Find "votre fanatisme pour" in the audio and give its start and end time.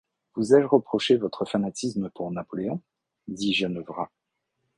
1.15-2.31